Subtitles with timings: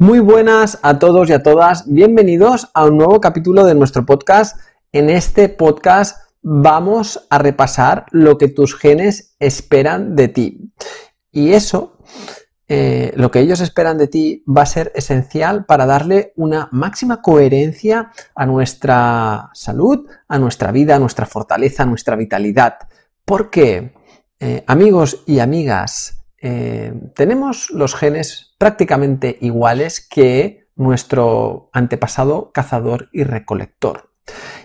[0.00, 1.84] Muy buenas a todos y a todas.
[1.86, 4.58] Bienvenidos a un nuevo capítulo de nuestro podcast.
[4.92, 10.72] En este podcast vamos a repasar lo que tus genes esperan de ti.
[11.30, 11.98] Y eso,
[12.66, 17.20] eh, lo que ellos esperan de ti, va a ser esencial para darle una máxima
[17.20, 22.78] coherencia a nuestra salud, a nuestra vida, a nuestra fortaleza, a nuestra vitalidad.
[23.26, 23.92] Porque,
[24.38, 33.24] eh, amigos y amigas, eh, tenemos los genes prácticamente iguales que nuestro antepasado cazador y
[33.24, 34.10] recolector.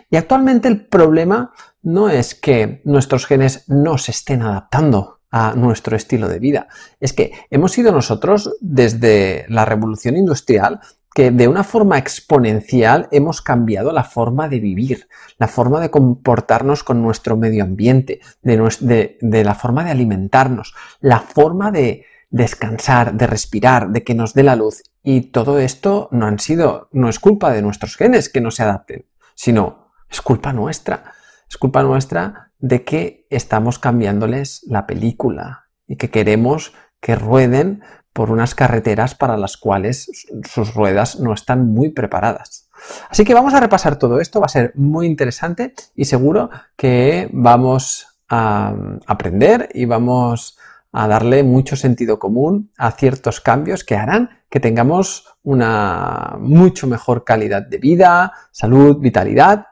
[0.09, 1.51] Y actualmente el problema
[1.81, 6.67] no es que nuestros genes no se estén adaptando a nuestro estilo de vida,
[7.01, 10.79] es que hemos sido nosotros desde la revolución industrial
[11.15, 15.07] que de una forma exponencial hemos cambiado la forma de vivir,
[15.37, 21.71] la forma de comportarnos con nuestro medio ambiente, de, la forma de alimentarnos, la forma
[21.71, 24.83] de descansar, de respirar, de que nos dé la luz.
[25.03, 28.63] Y todo esto no han sido, no es culpa de nuestros genes que no se
[28.63, 31.13] adapten, sino es culpa nuestra.
[31.49, 37.83] Es culpa nuestra de que estamos cambiándoles la película y que queremos que rueden
[38.15, 40.09] por unas carreteras para las cuales
[40.49, 42.69] sus ruedas no están muy preparadas.
[43.09, 47.27] Así que vamos a repasar todo esto, va a ser muy interesante y seguro que
[47.33, 48.73] vamos a
[49.05, 50.57] aprender y vamos
[50.93, 57.25] a darle mucho sentido común a ciertos cambios que harán que tengamos una mucho mejor
[57.25, 59.65] calidad de vida, salud, vitalidad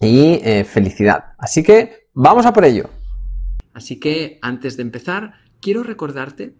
[0.00, 1.32] y eh, felicidad.
[1.36, 2.88] Así que vamos a por ello.
[3.74, 6.54] Así que antes de empezar, quiero recordarte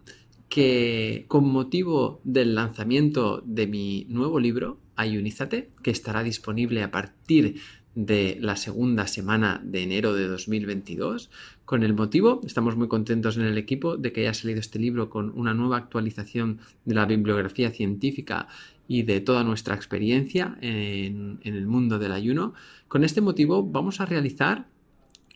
[0.49, 7.61] que con motivo del lanzamiento de mi nuevo libro, Ayunízate, que estará disponible a partir
[7.97, 11.31] de la segunda semana de enero de 2022.
[11.65, 15.09] Con el motivo, estamos muy contentos en el equipo de que haya salido este libro
[15.09, 18.47] con una nueva actualización de la bibliografía científica
[18.87, 22.53] y de toda nuestra experiencia en, en el mundo del ayuno.
[22.87, 24.67] Con este motivo vamos a realizar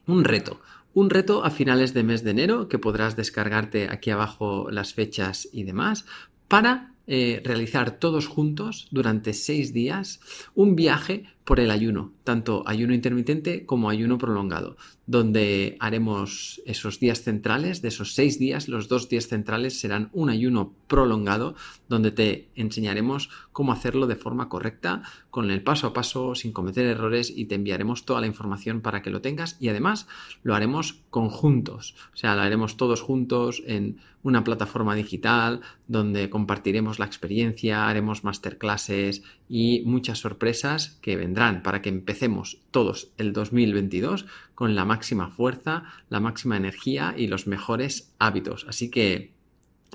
[0.05, 0.61] un reto,
[0.94, 5.47] un reto a finales de mes de enero que podrás descargarte aquí abajo las fechas
[5.52, 6.06] y demás
[6.47, 10.19] para eh, realizar todos juntos durante seis días
[10.56, 17.23] un viaje por el ayuno, tanto ayuno intermitente como ayuno prolongado, donde haremos esos días
[17.23, 21.56] centrales, de esos seis días, los dos días centrales serán un ayuno prolongado,
[21.89, 26.85] donde te enseñaremos cómo hacerlo de forma correcta, con el paso a paso, sin cometer
[26.85, 29.57] errores y te enviaremos toda la información para que lo tengas.
[29.59, 30.07] Y además
[30.44, 36.99] lo haremos conjuntos, o sea, lo haremos todos juntos en una plataforma digital donde compartiremos
[36.99, 44.25] la experiencia, haremos masterclasses y muchas sorpresas que vendrán para que empecemos todos el 2022
[44.55, 48.65] con la máxima fuerza, la máxima energía y los mejores hábitos.
[48.67, 49.33] Así que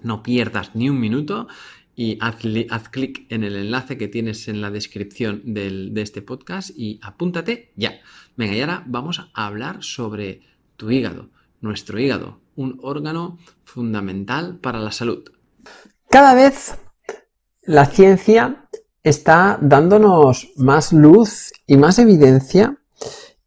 [0.03, 1.49] no pierdas ni un minuto
[1.95, 2.37] y haz,
[2.91, 8.01] clic en el enlace que tienes en la descripción de este podcast y apúntate ya.
[8.37, 10.43] Venga, y ahora vamos a hablar sobre
[10.77, 11.31] tu hígado,
[11.63, 15.25] nuestro hígado, un órgano fundamental para la salud.
[16.09, 16.77] Cada vez
[17.63, 18.69] la ciencia
[19.03, 22.77] está dándonos más luz y más evidencia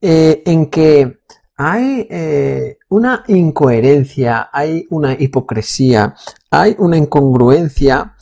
[0.01, 1.19] eh, en que
[1.55, 6.15] hay eh, una incoherencia, hay una hipocresía,
[6.49, 8.15] hay una incongruencia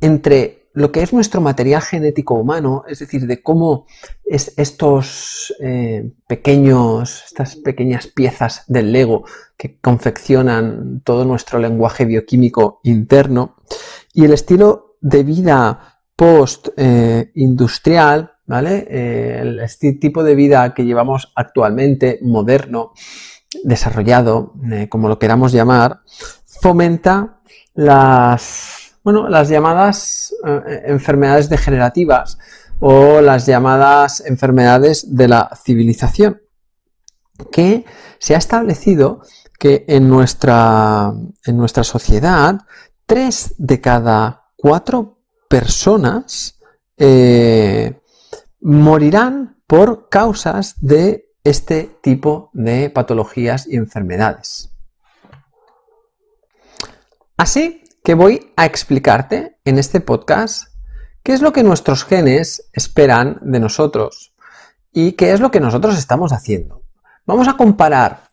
[0.00, 3.86] entre lo que es nuestro material genético humano, es decir, de cómo
[4.24, 9.24] estos eh, pequeños, estas pequeñas piezas del Lego
[9.56, 13.56] que confeccionan todo nuestro lenguaje bioquímico interno,
[14.12, 18.86] y el estilo de vida post-industrial, eh, ¿vale?
[18.90, 22.92] Eh, este tipo de vida que llevamos actualmente, moderno,
[23.64, 26.00] desarrollado, eh, como lo queramos llamar,
[26.46, 27.40] fomenta
[27.74, 30.19] las, bueno, las llamadas
[30.86, 32.38] enfermedades degenerativas
[32.80, 36.40] o las llamadas enfermedades de la civilización,
[37.52, 37.84] que
[38.18, 39.22] se ha establecido
[39.58, 41.12] que en nuestra,
[41.44, 42.60] en nuestra sociedad,
[43.06, 45.18] tres de cada cuatro
[45.48, 46.58] personas
[46.96, 48.00] eh,
[48.60, 54.70] morirán por causas de este tipo de patologías y enfermedades.
[57.36, 60.74] Así que voy a explicarte en este podcast
[61.22, 64.34] qué es lo que nuestros genes esperan de nosotros
[64.92, 66.82] y qué es lo que nosotros estamos haciendo.
[67.26, 68.28] Vamos a comparar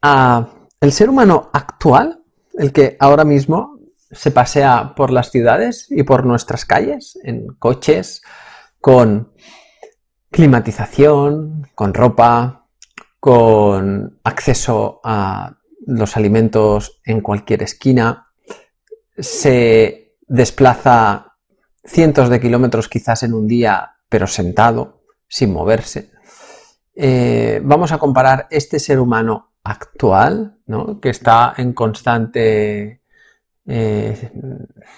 [0.00, 0.48] a
[0.80, 2.22] el ser humano actual,
[2.54, 3.78] el que ahora mismo
[4.10, 8.22] se pasea por las ciudades y por nuestras calles en coches,
[8.80, 9.32] con
[10.30, 12.66] climatización, con ropa,
[13.20, 18.31] con acceso a los alimentos en cualquier esquina,
[19.16, 21.36] se desplaza
[21.84, 26.10] cientos de kilómetros quizás en un día, pero sentado, sin moverse.
[26.94, 31.00] Eh, vamos a comparar este ser humano actual, ¿no?
[31.00, 33.02] que está en constante,
[33.66, 34.32] eh,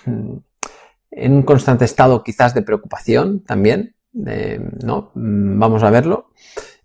[0.07, 5.11] en un constante estado quizás de preocupación también, ¿no?
[5.15, 6.31] Vamos a verlo.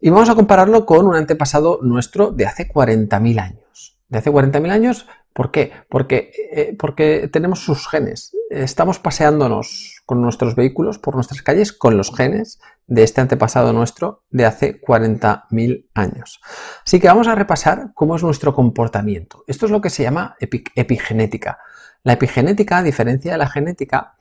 [0.02, 4.00] Y vamos a compararlo con un antepasado nuestro de hace 40.000 años.
[4.08, 5.72] De hace 40.000 años, ¿por qué?
[5.90, 8.36] Porque, eh, porque tenemos sus genes.
[8.50, 14.24] Estamos paseándonos con nuestros vehículos por nuestras calles con los genes de este antepasado nuestro
[14.32, 16.42] de hace 40.000 años.
[16.86, 19.44] Así que vamos a repasar cómo es nuestro comportamiento.
[19.48, 21.60] Esto es lo que se llama epigenética.
[22.04, 24.16] La epigenética, a diferencia de la genética,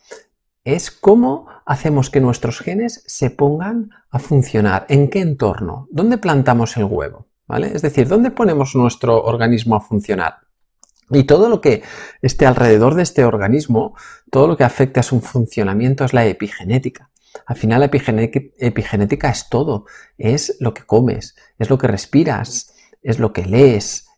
[0.65, 4.85] es cómo hacemos que nuestros genes se pongan a funcionar.
[4.89, 5.89] ¿En qué entorno?
[5.91, 7.29] ¿Dónde plantamos el huevo?
[7.47, 7.73] ¿Vale?
[7.75, 10.48] Es decir, ¿dónde ponemos nuestro organismo a funcionar?
[11.11, 11.83] Y todo lo que
[12.23, 13.97] esté alrededor de este organismo,
[14.31, 17.11] todo lo que afecte a su funcionamiento es la epigenética.
[17.47, 23.19] Al final la epigenética, es todo, es lo que comes, es lo que respiras, es
[23.19, 24.09] lo que lees,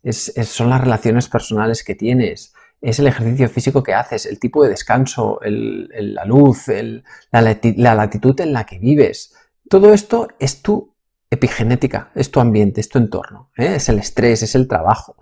[0.44, 4.70] son las relaciones personales que tienes, es el ejercicio físico que haces, el tipo de
[4.70, 6.66] descanso, la luz,
[7.31, 9.34] la, latitud en la que vives.
[9.69, 10.94] Todo esto es tu
[11.28, 13.75] epigenética, es tu ambiente, es tu entorno, ¿eh?
[13.76, 15.16] es el estrés, es el trabajo,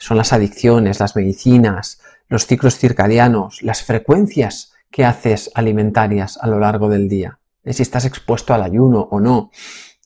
[0.00, 6.58] son las adicciones, las medicinas, los ciclos circadianos, las frecuencias que haces alimentarias a lo
[6.58, 9.50] largo del día, si estás expuesto al ayuno o no.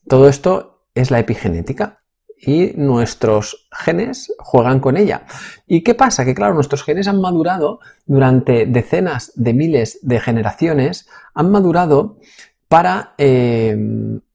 [0.07, 2.01] Todo esto es la epigenética
[2.37, 5.25] y nuestros genes juegan con ella.
[5.65, 6.25] ¿Y qué pasa?
[6.25, 12.19] Que claro, nuestros genes han madurado durante decenas de miles de generaciones, han madurado
[12.67, 13.77] para eh,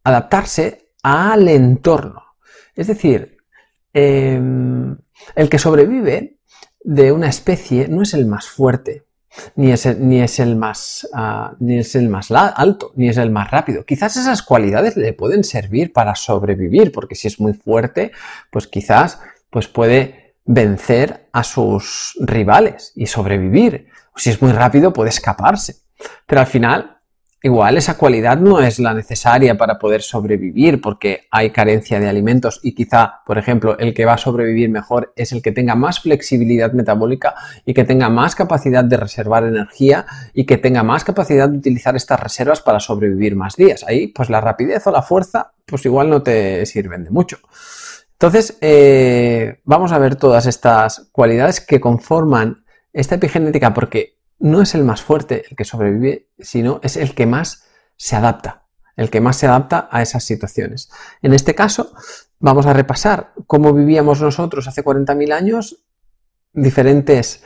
[0.04, 2.22] adaptarse al entorno.
[2.74, 3.39] Es decir,
[3.94, 4.40] eh,
[5.34, 6.38] el que sobrevive
[6.82, 9.04] de una especie no es el más fuerte,
[9.54, 13.16] ni es el, ni es el más, ah, ni es el más alto, ni es
[13.16, 13.84] el más rápido.
[13.84, 18.12] Quizás esas cualidades le pueden servir para sobrevivir, porque si es muy fuerte,
[18.50, 19.20] pues quizás
[19.50, 23.88] pues puede vencer a sus rivales y sobrevivir.
[24.14, 25.76] O si es muy rápido, puede escaparse.
[26.26, 26.99] Pero al final,
[27.42, 32.60] Igual esa cualidad no es la necesaria para poder sobrevivir porque hay carencia de alimentos
[32.62, 36.00] y quizá, por ejemplo, el que va a sobrevivir mejor es el que tenga más
[36.00, 37.34] flexibilidad metabólica
[37.64, 40.04] y que tenga más capacidad de reservar energía
[40.34, 43.84] y que tenga más capacidad de utilizar estas reservas para sobrevivir más días.
[43.88, 47.38] Ahí, pues la rapidez o la fuerza, pues igual no te sirven de mucho.
[48.12, 54.74] Entonces, eh, vamos a ver todas estas cualidades que conforman esta epigenética porque no es
[54.74, 57.64] el más fuerte el que sobrevive, sino es el que más
[57.96, 58.66] se adapta,
[58.96, 60.90] el que más se adapta a esas situaciones.
[61.22, 61.92] En este caso,
[62.38, 65.84] vamos a repasar cómo vivíamos nosotros hace 40.000 años,
[66.52, 67.44] diferentes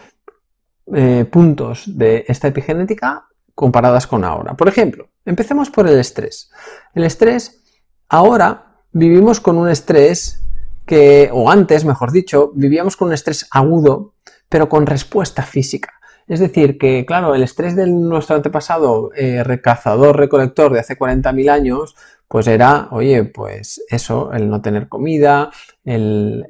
[0.94, 4.54] eh, puntos de esta epigenética comparadas con ahora.
[4.54, 6.50] Por ejemplo, empecemos por el estrés.
[6.94, 7.62] El estrés,
[8.08, 10.42] ahora vivimos con un estrés
[10.86, 14.14] que, o antes, mejor dicho, vivíamos con un estrés agudo,
[14.48, 15.94] pero con respuesta física.
[16.26, 21.50] Es decir, que claro, el estrés de nuestro antepasado eh, recazador, recolector de hace 40.000
[21.50, 21.94] años,
[22.34, 25.50] pues era, oye, pues eso, el no tener comida,
[25.84, 26.44] el,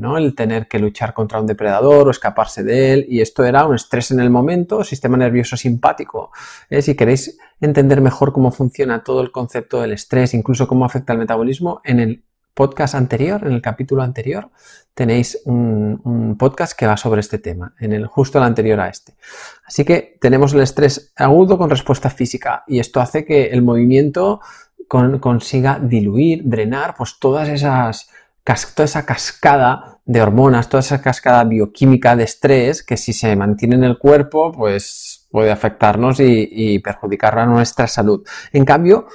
[0.00, 0.18] ¿no?
[0.18, 3.76] el tener que luchar contra un depredador o escaparse de él, y esto era un
[3.76, 6.32] estrés en el momento, sistema nervioso simpático.
[6.70, 6.82] ¿eh?
[6.82, 11.20] Si queréis entender mejor cómo funciona todo el concepto del estrés, incluso cómo afecta al
[11.20, 12.24] metabolismo, en el
[12.56, 14.48] podcast anterior, en el capítulo anterior,
[14.94, 19.12] tenéis un, podcast que va sobre este tema, en el justo el anterior a este.
[19.66, 24.40] Así que tenemos el estrés agudo con respuesta física y esto hace que el movimiento
[24.88, 28.08] consiga diluir, drenar, pues todas esas
[28.74, 33.74] toda esa cascada de hormonas, toda esa cascada bioquímica de estrés que si se mantiene
[33.74, 38.24] en el cuerpo, pues puede afectarnos y, y perjudicar a nuestra salud.
[38.52, 39.08] En cambio,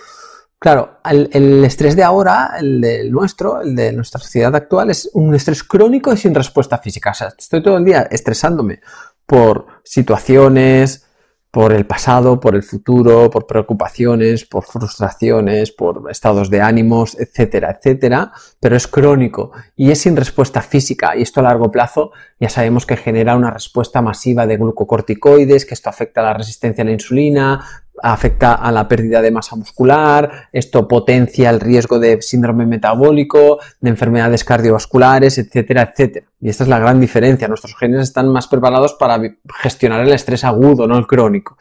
[0.62, 5.34] Claro, el, estrés de ahora, el de nuestro, el de nuestra sociedad actual, es un
[5.34, 7.10] estrés crónico y sin respuesta física.
[7.10, 8.80] O sea, estoy todo el día estresándome
[9.25, 11.08] por situaciones,
[11.50, 17.72] por el pasado, por el futuro, por preocupaciones, por frustraciones, por estados de ánimos, etcétera,
[17.72, 22.50] etcétera, pero es crónico y es sin respuesta física y esto a largo plazo ya
[22.50, 26.86] sabemos que genera una respuesta masiva de glucocorticoides, que esto afecta a la resistencia a
[26.86, 27.65] la insulina,
[28.01, 33.89] afecta a la pérdida de masa muscular, esto potencia el riesgo de síndrome metabólico, de
[33.89, 36.27] enfermedades cardiovasculares, etcétera, etcétera.
[36.39, 37.48] Y esta es la gran diferencia.
[37.48, 39.22] Nuestros genes están más preparados para
[39.62, 41.58] gestionar el estrés agudo, no el crónico.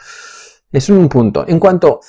[0.72, 1.44] Es un punto.
[1.48, 2.00] En cuanto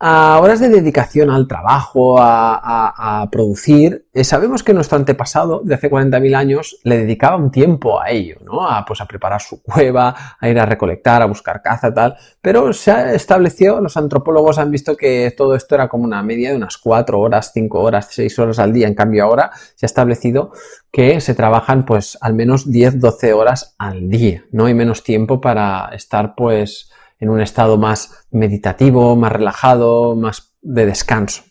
[0.00, 5.90] a horas de dedicación al trabajo, a, producir, eh, sabemos que nuestro antepasado de hace
[5.90, 8.68] 40.000 años le dedicaba un tiempo a ello, ¿no?
[8.68, 12.16] A, pues, a preparar su cueva, a ir a recolectar, a buscar caza, tal.
[12.40, 16.50] Pero se ha establecido, los antropólogos han visto que todo esto era como una media
[16.50, 18.86] de unas 4 horas, 5 horas, 6 horas al día.
[18.86, 20.52] En cambio, ahora se ha establecido
[20.92, 24.66] que se trabajan pues al menos 10, 12 horas al día, ¿no?
[24.66, 30.86] Hay menos tiempo para estar pues en un estado más meditativo, más relajado, más de
[30.86, 31.42] descanso.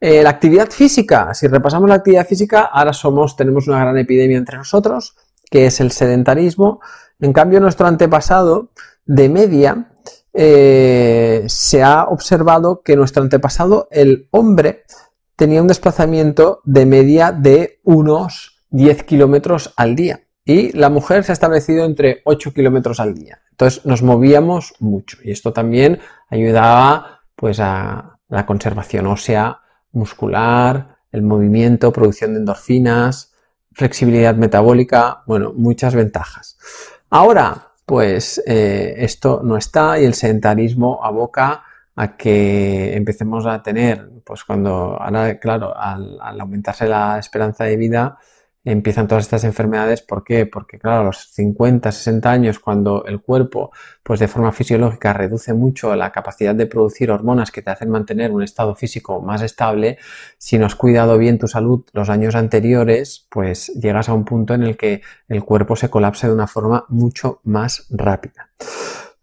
[0.00, 4.36] Eh, la actividad física, si repasamos la actividad física, ahora somos, tenemos una gran epidemia
[4.36, 5.16] entre nosotros,
[5.50, 6.80] que es el sedentarismo.
[7.20, 8.70] En cambio, nuestro antepasado,
[9.06, 9.92] de media,
[10.32, 14.84] eh, se ha observado que nuestro antepasado, el hombre,
[15.36, 20.23] tenía un desplazamiento de media de unos 10 kilómetros al día.
[20.44, 23.40] Y la mujer se ha establecido entre 8 kilómetros al día.
[23.50, 29.60] Entonces nos movíamos mucho y esto también ayudaba pues a la conservación ósea,
[29.92, 33.32] muscular, el movimiento, producción de endorfinas,
[33.72, 36.58] flexibilidad metabólica, bueno, muchas ventajas.
[37.10, 41.64] Ahora, pues eh, esto no está y el sedentarismo aboca
[41.96, 48.18] a que empecemos a tener, pues cuando, ahora, claro, al aumentarse la esperanza de vida,
[48.64, 50.02] empiezan todas estas enfermedades.
[50.02, 50.46] ¿Por qué?
[50.46, 53.70] Porque, claro, a los 50, 60 años, cuando el cuerpo,
[54.02, 58.32] pues de forma fisiológica, reduce mucho la capacidad de producir hormonas que te hacen mantener
[58.32, 59.98] un estado físico más estable,
[60.38, 64.54] si no has cuidado bien tu salud los años anteriores, pues llegas a un punto
[64.54, 68.50] en el que el cuerpo se colapsa de una forma mucho más rápida.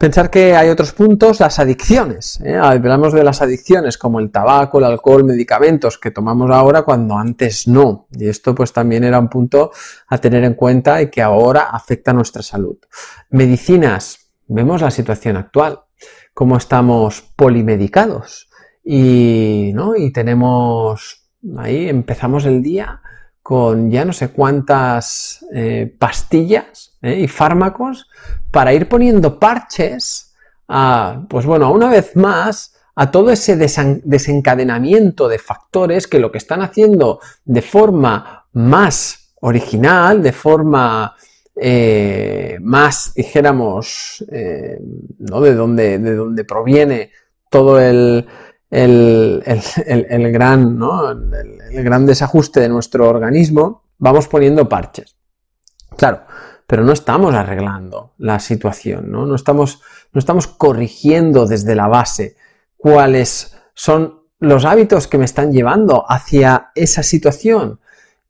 [0.02, 2.42] Pensar que hay otros puntos, las adicciones.
[2.44, 2.56] ¿eh?
[2.56, 7.68] Hablamos de las adicciones como el tabaco, el alcohol, medicamentos que tomamos ahora cuando antes
[7.68, 8.08] no.
[8.10, 9.70] Y esto pues también era un punto
[10.08, 12.78] a tener en cuenta y que ahora afecta a nuestra salud.
[13.30, 14.32] Medicinas.
[14.48, 15.82] Vemos la situación actual,
[16.34, 18.50] cómo estamos polimedicados
[18.84, 19.96] y, ¿no?
[19.96, 21.30] y tenemos
[21.60, 23.02] ahí, empezamos el día
[23.52, 27.20] con ya no sé cuántas eh, pastillas ¿eh?
[27.20, 28.08] y fármacos
[28.50, 30.34] para ir poniendo parches
[30.70, 36.38] a, pues bueno, una vez más, a todo ese desencadenamiento de factores que lo que
[36.38, 41.14] están haciendo de forma más original, de forma
[41.54, 44.24] eh, más, dijéramos,
[45.20, 45.42] ¿no?
[45.42, 47.12] de, donde, de donde proviene
[47.50, 48.26] todo el,
[48.72, 51.12] el, gran, ¿no?
[51.12, 55.18] el, gran desajuste de nuestro organismo, vamos poniendo parches.
[55.98, 56.22] Claro,
[56.66, 59.26] pero no estamos arreglando la situación, ¿no?
[59.26, 59.82] No estamos,
[60.14, 62.38] no estamos corrigiendo desde la base
[62.78, 67.80] cuáles son los hábitos que me están llevando hacia esa situación.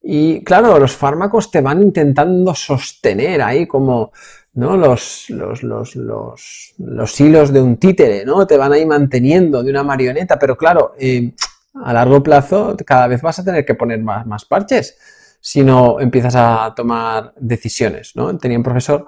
[0.02, 4.12] Y claro, los fármacos te van intentando sostener ahí como
[4.54, 4.76] ¿no?
[4.76, 8.46] Los, los, los, los, hilos de un títere, ¿no?
[8.46, 11.34] Te van ahí manteniendo de una marioneta, pero claro, eh,
[11.76, 14.98] a largo plazo cada vez vas a tener que poner más, más parches
[15.40, 18.38] si no empiezas a tomar decisiones, ¿no?
[18.38, 19.08] Tenía un profesor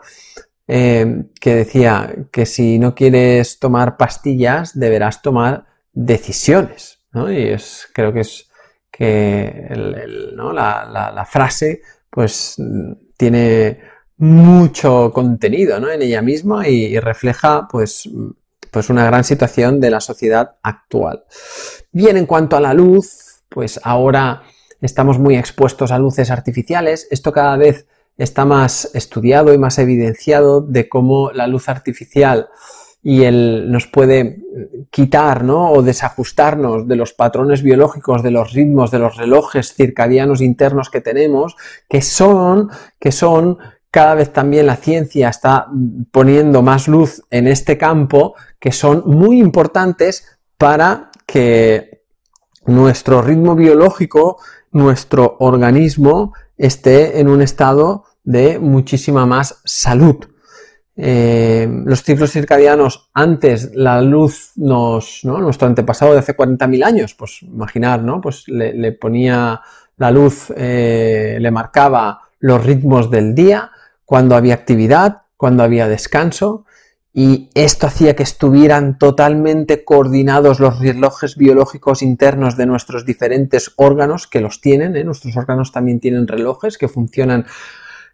[0.67, 7.31] eh, que decía que si no quieres tomar pastillas, deberás tomar decisiones, ¿no?
[7.31, 8.49] Y es, creo que es
[8.91, 10.53] que la,
[10.91, 12.57] la, la frase, pues,
[13.15, 13.79] tiene
[14.23, 18.09] mucho contenido en ella misma y, refleja pues,
[18.71, 21.25] pues una gran situación de la sociedad actual.
[21.91, 24.43] Bien, en cuanto a la luz, pues ahora
[24.79, 27.05] estamos muy expuestos a luces artificiales.
[27.11, 27.85] Esto cada vez
[28.17, 32.47] está más estudiado y más evidenciado de cómo la luz artificial
[33.01, 34.37] y el, nos puede
[34.89, 35.69] quitar ¿no?
[35.69, 41.01] o desajustarnos de los patrones biológicos, de los ritmos, de los relojes circadianos internos que
[41.01, 41.57] tenemos,
[41.89, 43.57] que son, que son
[43.93, 45.67] cada vez también la ciencia está
[46.09, 52.01] poniendo más luz en este campo que son muy importantes para que
[52.65, 54.39] nuestro ritmo biológico,
[54.71, 60.25] nuestro organismo esté en un estado de muchísima más salud.
[60.95, 65.37] Eh, los ciclos circadianos, antes la luz nos, ¿no?
[65.37, 68.21] nuestro antepasado de hace 40.000 años, pues imaginar, ¿no?
[68.21, 69.61] Pues le, ponía
[69.97, 73.69] la luz, eh, le marcaba los ritmos del día,
[74.05, 76.65] cuando había actividad, cuando había descanso,
[77.13, 84.25] y esto hacía que estuvieran totalmente coordinados los relojes biológicos internos de nuestros diferentes órganos,
[84.25, 85.03] que los tienen, ¿eh?
[85.03, 87.45] nuestros órganos también tienen relojes que funcionan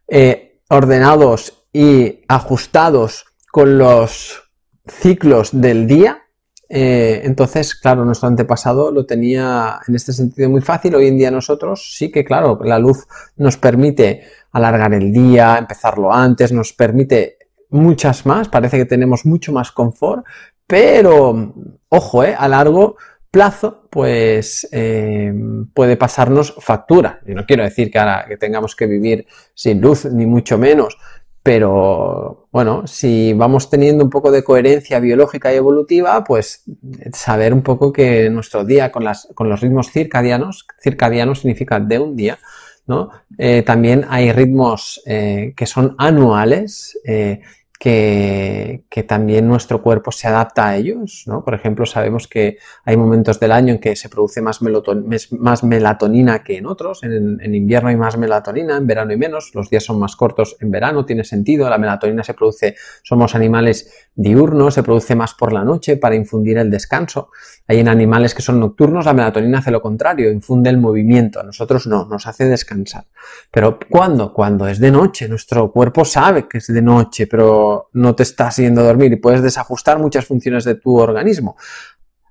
[0.10, 4.52] eh, ordenados y ajustados con los
[4.86, 6.24] ciclos del día.
[6.70, 10.94] Eh, entonces, claro, nuestro antepasado lo tenía en este sentido muy fácil.
[10.96, 13.08] Hoy en día nosotros sí que, claro, la luz
[13.38, 14.22] nos permite
[14.52, 17.38] alargar el día, empezarlo antes, nos permite
[17.70, 20.26] muchas más, parece que tenemos mucho más confort,
[20.66, 21.54] pero,
[21.90, 22.98] ojo, eh, a largo
[23.32, 25.34] plazo, pues eh,
[25.74, 27.20] puede pasarnos factura.
[27.28, 30.98] Y no quiero decir que ahora que tengamos que vivir sin luz, ni mucho menos,
[31.42, 36.64] pero bueno, si vamos teniendo un poco de coherencia biológica y evolutiva, pues
[37.14, 42.00] saber un poco que nuestro día con, las, con los ritmos circadianos, circadianos significa de
[42.00, 42.40] un día,
[42.88, 43.10] ¿no?
[43.38, 47.42] Eh, también hay ritmos eh, que son anuales, eh,
[47.80, 51.46] que, también nuestro cuerpo se adapta a ellos, ¿no?
[51.46, 54.62] Por ejemplo, sabemos que hay momentos del año en que se produce más,
[55.64, 59.70] melatonina que en otros, en, en, invierno hay más melatonina, en verano hay menos, los
[59.70, 64.74] días son más cortos en verano, tiene sentido, la melatonina se produce, somos animales diurnos,
[64.74, 67.30] se produce más por la noche para infundir el descanso.
[67.66, 71.44] Hay en animales que son nocturnos, la melatonina hace lo contrario, infunde el movimiento, a
[71.44, 73.06] nosotros no, nos hace descansar.
[73.50, 74.34] Pero ¿cuándo?
[74.34, 78.58] Cuando es de noche, nuestro cuerpo sabe que es de noche, pero no te estás
[78.58, 81.56] yendo a dormir y puedes desajustar muchas funciones de tu organismo.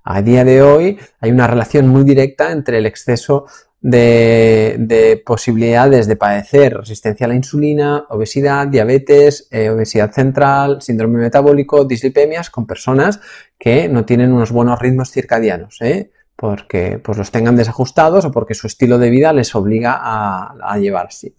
[0.03, 3.45] A día de hoy hay una relación muy directa entre el exceso
[3.81, 11.85] de, posibilidades de padecer resistencia a la insulina, obesidad, diabetes, eh, obesidad central, síndrome metabólico,
[11.85, 13.19] dislipemias con personas
[13.57, 16.11] que no tienen unos buenos ritmos circadianos, ¿eh?
[16.35, 21.07] porque pues, los tengan desajustados o porque su estilo de vida les obliga a, llevar
[21.07, 21.35] así.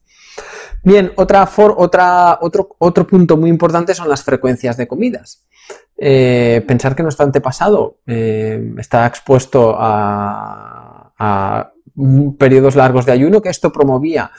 [0.82, 5.46] Bien, otra otra, otro, otro punto muy importante son las frecuencias de comidas.
[5.96, 11.72] Eh, pensar que nuestro antepasado está expuesto a,
[12.38, 14.30] periodos largos de ayuno, que esto promovía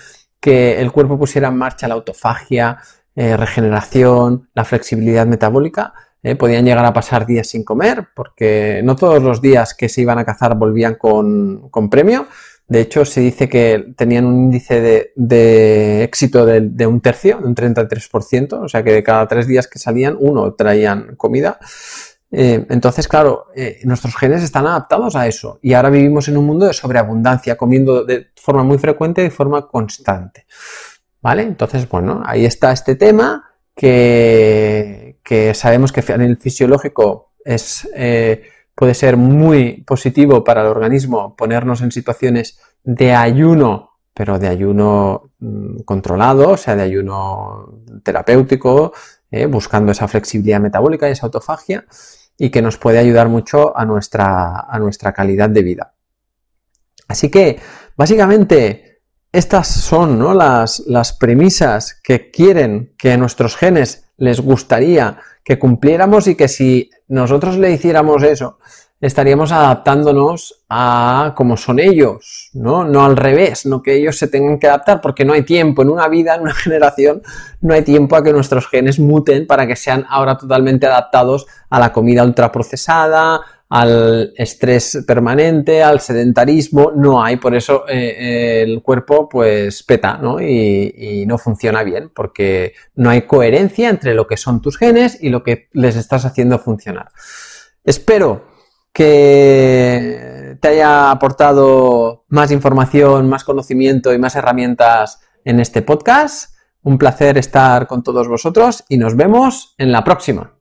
[0.41, 2.79] que el cuerpo pusiera en marcha la autofagia,
[3.15, 5.93] eh, regeneración, la flexibilidad metabólica.
[6.23, 10.01] Eh, podían llegar a pasar días sin comer, porque no todos los días que se
[10.01, 12.27] iban a cazar volvían con, premio.
[12.71, 17.53] De hecho, se dice que tenían un índice de, éxito de, un tercio, de un
[17.53, 21.59] 33%, o sea que de cada tres días que salían, uno traían comida.
[22.31, 26.45] Eh, entonces, claro, eh, nuestros genes están adaptados a eso y ahora vivimos en un
[26.45, 30.45] mundo de sobreabundancia, comiendo de forma muy frecuente y de forma constante.
[31.21, 31.41] ¿Vale?
[31.41, 35.17] Entonces, bueno, ahí está este tema que,
[35.55, 38.43] sabemos que a nivel fisiológico es, eh,
[38.75, 45.31] puede ser muy positivo para el organismo ponernos en situaciones de ayuno, pero de ayuno
[45.39, 48.93] mm, controlado, o sea, de ayuno terapéutico,
[49.49, 51.85] buscando esa flexibilidad metabólica y esa autofagia
[52.37, 55.93] y que nos puede ayudar mucho a nuestra, a nuestra calidad de vida.
[57.07, 57.59] Así que,
[57.95, 58.90] básicamente,
[59.31, 60.33] estas son ¿no?
[60.33, 66.89] las, las premisas que quieren que nuestros genes les gustaría que cumpliéramos y que si
[67.07, 68.59] nosotros le hiciéramos eso,
[69.01, 72.83] estaríamos adaptándonos a como son ellos, ¿no?
[72.83, 75.89] No al revés, no que ellos se tengan que adaptar, porque no hay tiempo en
[75.89, 77.23] una vida, en una generación,
[77.61, 81.79] no hay tiempo a que nuestros genes muten para que sean ahora totalmente adaptados a
[81.79, 88.81] la comida ultraprocesada, al estrés permanente, al sedentarismo, no hay, por eso eh, eh, el
[88.81, 90.41] cuerpo pues peta, ¿no?
[90.41, 95.17] Y, y, no funciona bien, porque no hay coherencia entre lo que son tus genes
[95.23, 97.11] y lo que les estás haciendo funcionar.
[97.85, 98.43] Espero
[98.91, 106.55] que te haya aportado más información, más conocimiento y más herramientas en este podcast.
[106.83, 110.60] Un placer estar con todos vosotros y nos vemos en la próxima.